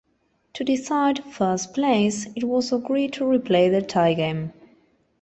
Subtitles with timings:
[0.53, 4.51] To decide first place, it was agreed to replay the tie game.